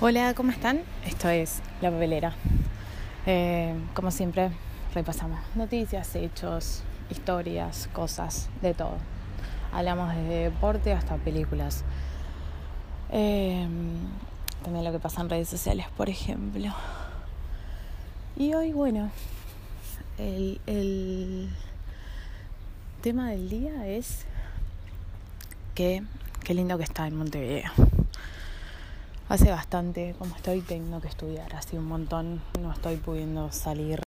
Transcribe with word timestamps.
Hola, 0.00 0.34
¿cómo 0.34 0.50
están? 0.50 0.80
Esto 1.06 1.28
es 1.28 1.60
La 1.80 1.88
Papelera. 1.88 2.34
Eh, 3.26 3.72
como 3.94 4.10
siempre, 4.10 4.50
repasamos 4.92 5.38
noticias, 5.54 6.16
hechos, 6.16 6.82
historias, 7.10 7.88
cosas, 7.92 8.50
de 8.60 8.74
todo. 8.74 8.96
Hablamos 9.72 10.12
de 10.16 10.50
deporte 10.50 10.92
hasta 10.92 11.14
películas. 11.18 11.84
Eh, 13.12 13.68
también 14.64 14.84
lo 14.84 14.90
que 14.90 14.98
pasa 14.98 15.20
en 15.20 15.30
redes 15.30 15.48
sociales, 15.48 15.86
por 15.96 16.10
ejemplo. 16.10 16.74
Y 18.36 18.52
hoy, 18.52 18.72
bueno, 18.72 19.12
el, 20.18 20.60
el 20.66 21.50
tema 23.00 23.30
del 23.30 23.48
día 23.48 23.86
es 23.86 24.26
que 25.76 26.02
qué 26.42 26.52
lindo 26.52 26.76
que 26.78 26.84
está 26.84 27.06
en 27.06 27.16
Montevideo. 27.16 27.70
Hace 29.26 29.50
bastante, 29.50 30.14
como 30.18 30.36
estoy, 30.36 30.60
tengo 30.60 31.00
que 31.00 31.08
estudiar, 31.08 31.54
así 31.56 31.78
un 31.78 31.86
montón, 31.86 32.42
no 32.60 32.70
estoy 32.70 32.96
pudiendo 32.96 33.50
salir. 33.50 34.02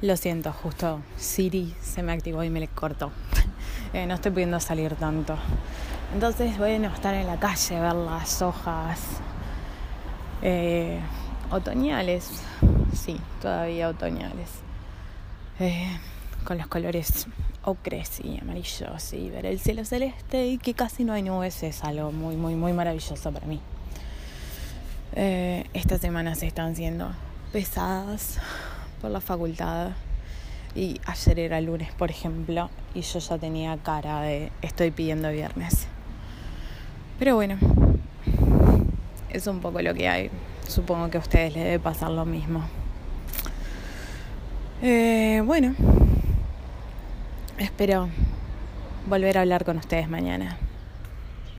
Lo 0.00 0.16
siento, 0.16 0.52
justo 0.52 1.02
Siri 1.18 1.74
se 1.82 2.02
me 2.02 2.12
activó 2.12 2.42
y 2.42 2.48
me 2.50 2.60
le 2.60 2.68
cortó. 2.68 3.12
Eh, 3.94 4.06
no 4.06 4.16
estoy 4.16 4.32
pudiendo 4.32 4.60
salir 4.60 4.96
tanto. 4.96 5.34
Entonces, 6.12 6.58
bueno, 6.58 6.88
estar 6.88 7.14
en 7.14 7.26
la 7.26 7.40
calle, 7.40 7.80
ver 7.80 7.94
las 7.94 8.42
hojas 8.42 9.00
eh, 10.42 11.00
otoñales. 11.50 12.42
Sí, 12.92 13.18
todavía 13.40 13.88
otoñales. 13.88 14.50
Eh, 15.58 15.98
con 16.44 16.58
los 16.58 16.66
colores 16.66 17.26
ocres 17.68 18.20
y 18.24 18.38
amarillos 18.40 19.12
y 19.12 19.28
ver 19.28 19.44
el 19.44 19.60
cielo 19.60 19.84
celeste 19.84 20.46
y 20.46 20.58
que 20.58 20.72
casi 20.72 21.04
no 21.04 21.12
hay 21.12 21.22
nubes 21.22 21.62
es 21.62 21.84
algo 21.84 22.12
muy, 22.12 22.34
muy, 22.34 22.54
muy 22.54 22.72
maravilloso 22.72 23.30
para 23.30 23.46
mí. 23.46 23.60
Eh, 25.14 25.64
estas 25.74 26.00
semanas 26.00 26.42
están 26.42 26.76
siendo 26.76 27.10
pesadas 27.52 28.38
por 29.02 29.10
la 29.10 29.20
facultad 29.20 29.90
y 30.74 31.00
ayer 31.04 31.38
era 31.40 31.60
lunes, 31.60 31.92
por 31.92 32.10
ejemplo, 32.10 32.70
y 32.94 33.02
yo 33.02 33.18
ya 33.18 33.36
tenía 33.36 33.76
cara 33.76 34.22
de 34.22 34.50
estoy 34.62 34.90
pidiendo 34.90 35.30
viernes. 35.30 35.88
Pero 37.18 37.34
bueno, 37.34 37.58
es 39.28 39.46
un 39.46 39.60
poco 39.60 39.82
lo 39.82 39.92
que 39.92 40.08
hay. 40.08 40.30
Supongo 40.66 41.10
que 41.10 41.18
a 41.18 41.20
ustedes 41.20 41.54
les 41.54 41.64
debe 41.64 41.78
pasar 41.78 42.10
lo 42.10 42.24
mismo. 42.24 42.62
Eh, 44.80 45.42
bueno. 45.44 45.74
Espero 47.78 48.08
volver 49.06 49.38
a 49.38 49.42
hablar 49.42 49.64
con 49.64 49.76
ustedes 49.76 50.08
mañana. 50.08 50.58